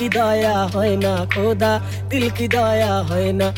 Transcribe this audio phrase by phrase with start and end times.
[0.00, 1.72] কি দয়া হয় না খোদা?
[2.08, 3.48] দিল কি দয়া হয় না?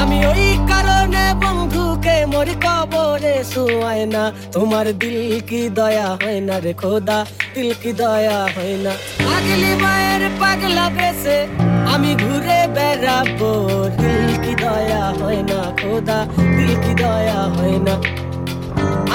[0.00, 5.18] আমি ওই কারণে বন্ধুকে মরি কবরে শুয়ায় না। তোমার দিল
[5.48, 7.18] কি দয়া হয় না রে খোদা?
[7.54, 8.92] দিল কি দয়া হয় না?
[9.26, 11.38] পাগলি মায়ের পাগলা বেসে
[11.92, 13.50] আমি ঘুরে বেড়াবো।
[14.00, 16.18] দিল কি দয়া হয় না খোদা?
[16.56, 17.94] দিল কি দয়া হয় না?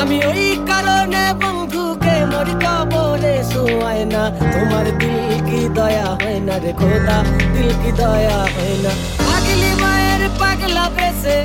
[0.01, 2.07] আমি ওই কারণে বন্ধুকে
[2.38, 4.23] মরি কবরে শুয়ায় না
[4.54, 7.17] তোমার দিল কি দয়া হয় না রে খোদা,
[7.54, 8.91] দিল কি দয়া হয় না।
[9.28, 11.38] পাগলি মায়ের পাগলা বেসে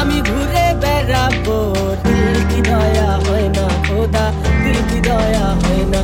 [0.00, 1.58] আমি ঘুরে বেড়াবো,
[2.06, 4.24] দিল কি দয়া হয় না খোদা,
[4.62, 6.00] দিল কি দয়া হয় না।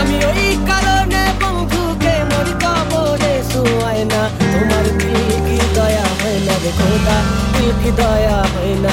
[0.00, 4.20] আমি ওই কারণে বন্ধুকে মরি কবরে শুয়ায় না
[4.52, 7.16] তোমার দিল কি দয়া হয় না রে খোদা,
[7.54, 8.92] দিল কি দয়া হয় না।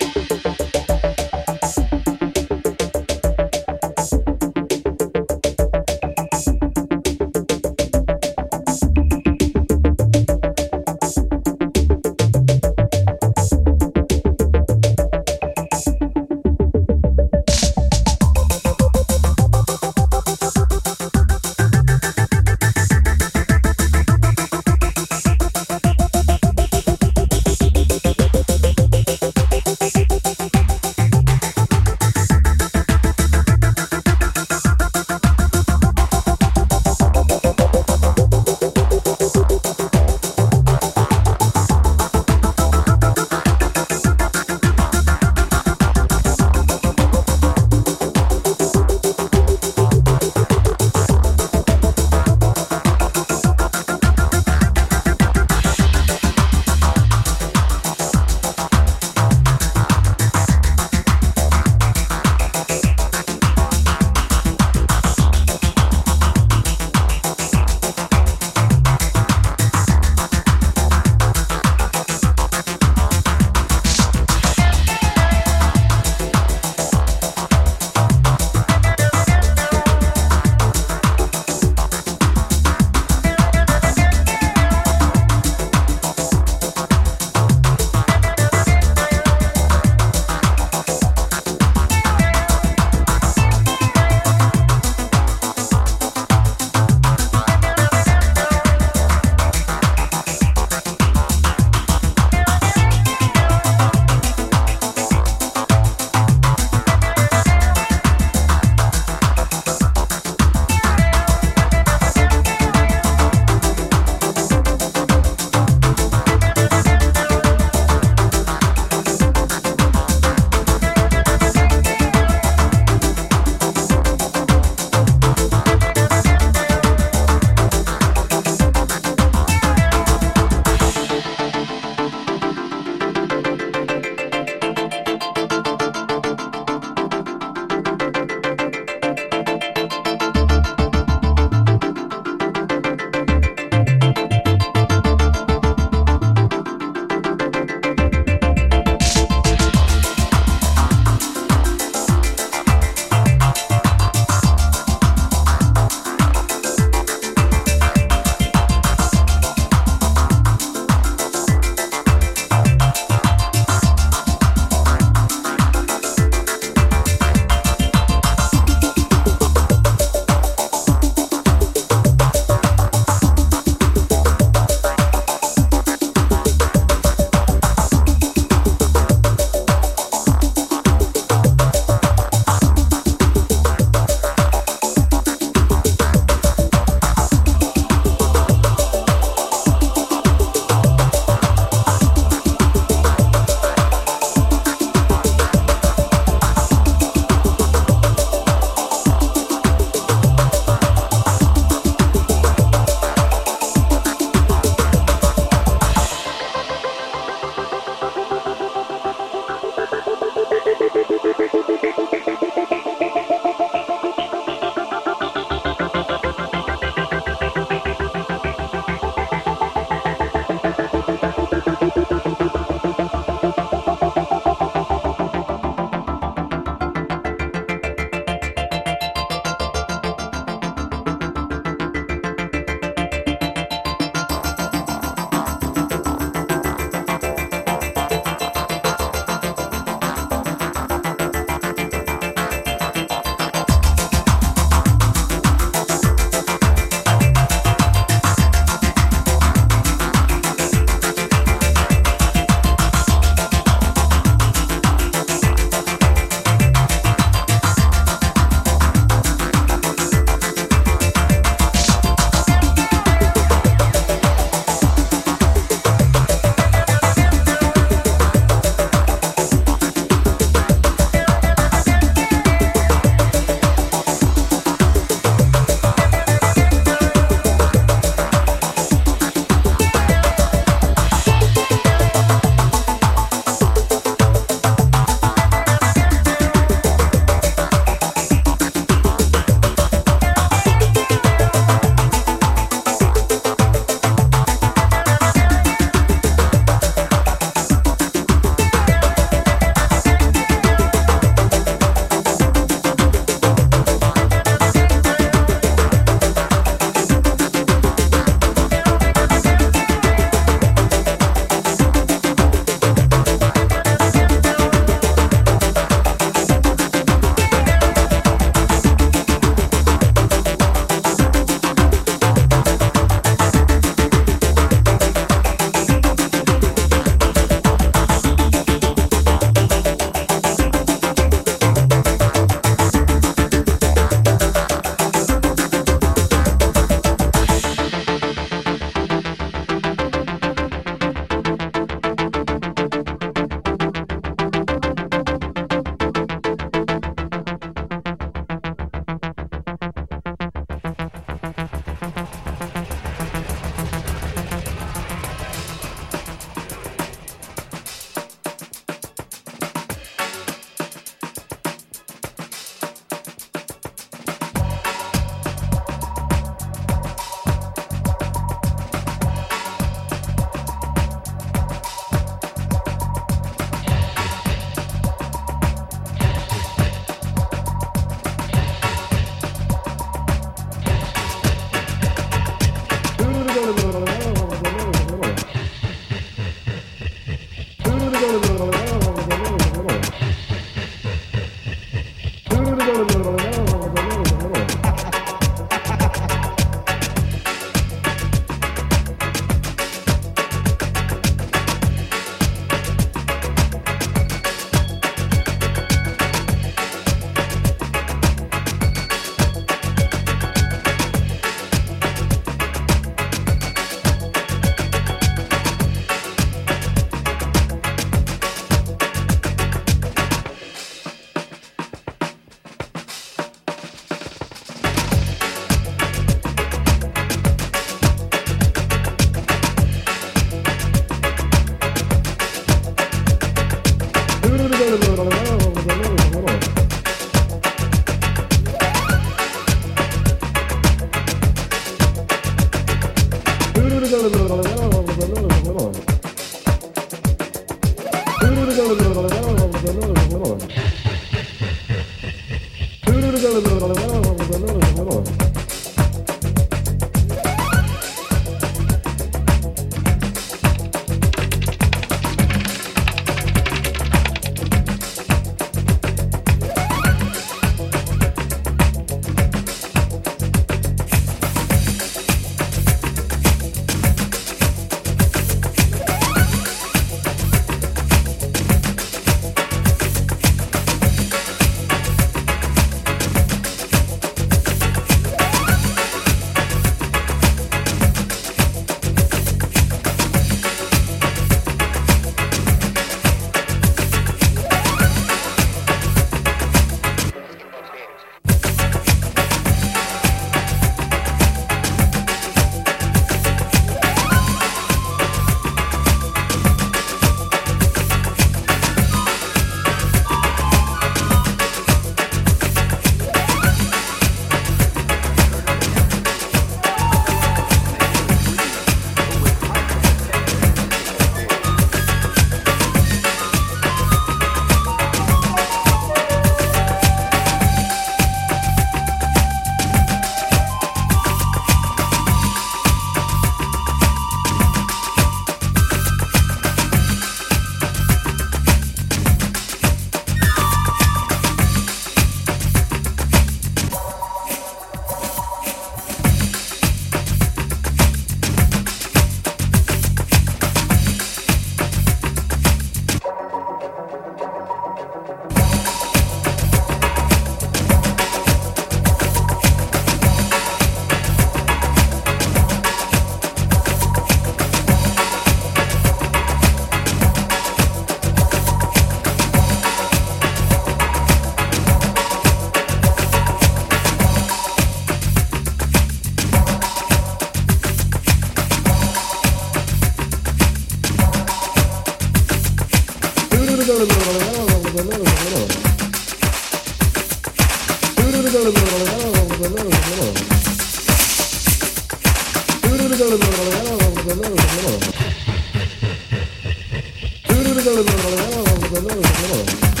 [599.41, 600.00] ねこれ。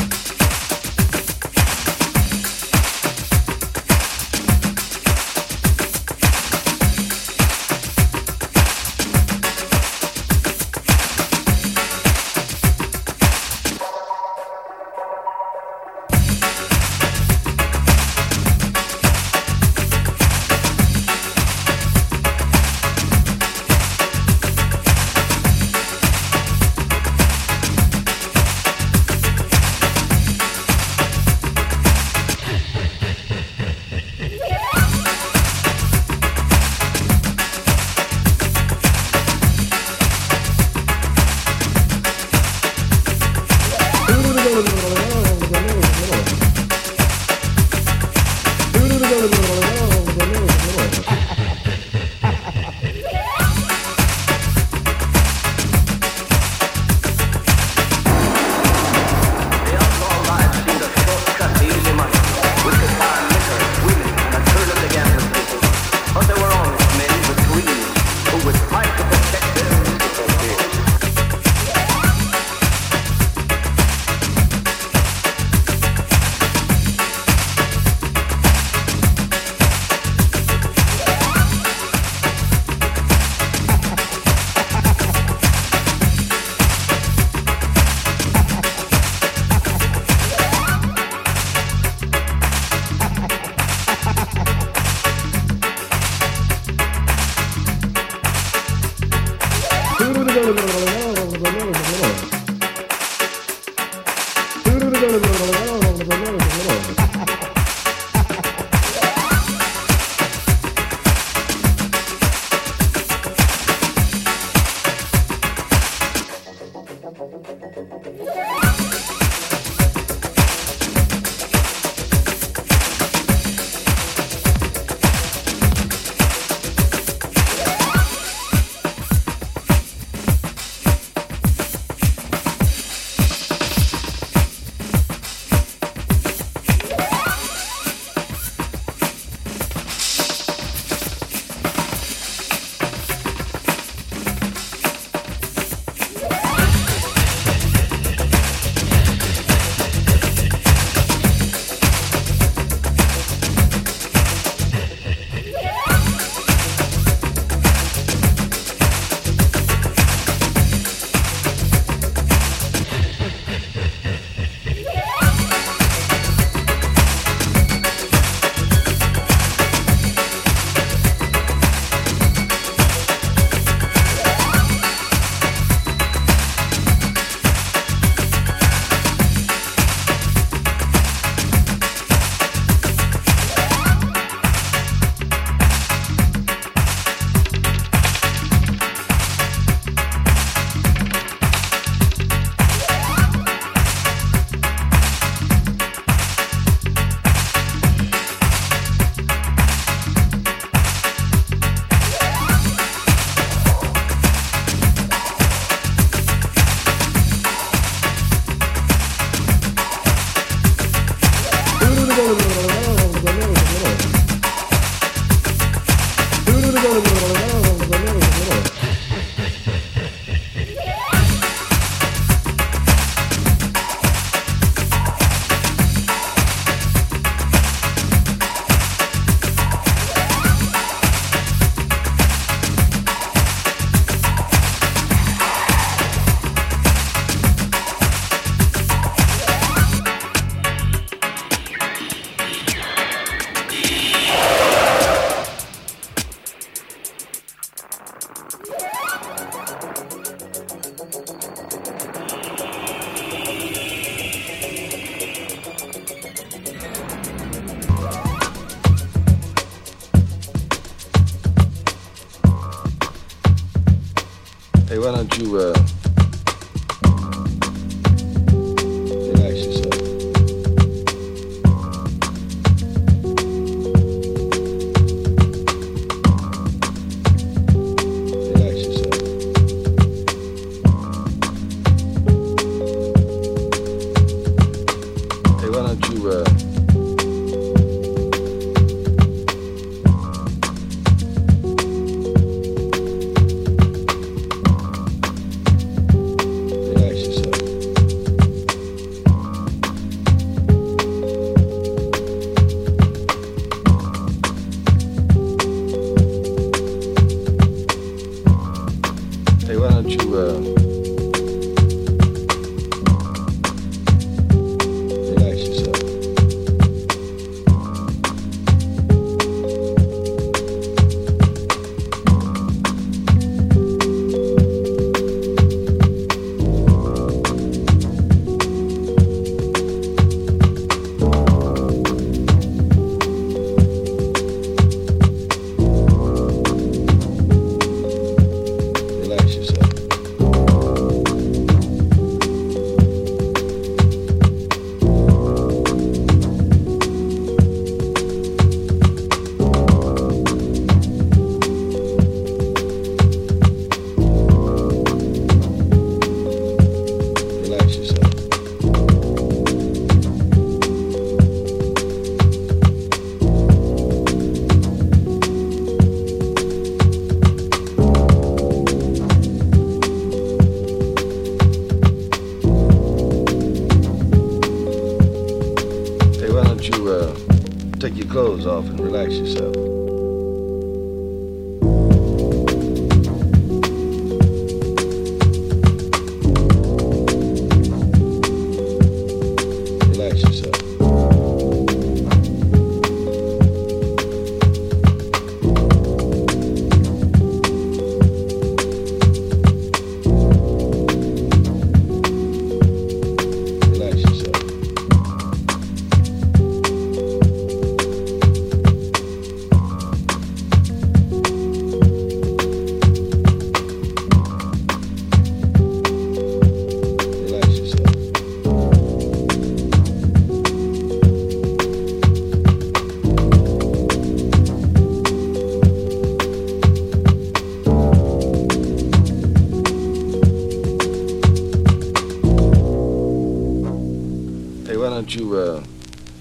[435.35, 435.83] You uh,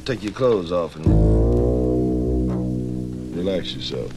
[0.04, 1.06] take your clothes off and
[3.36, 4.10] relax yourself?